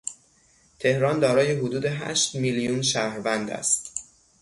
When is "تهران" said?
0.79-1.19